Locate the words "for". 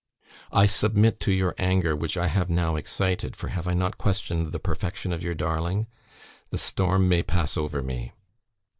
3.35-3.49